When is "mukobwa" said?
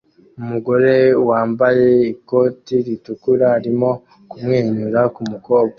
5.31-5.69